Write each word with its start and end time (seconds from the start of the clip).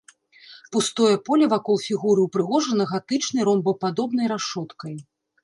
Пустое 0.75 1.15
поле 1.27 1.45
вакол 1.53 1.77
фігуры 1.87 2.21
ўпрыгожана 2.29 2.83
гатычнай 2.93 3.43
ромбападобнай 3.51 4.27
рашоткай. 4.35 4.99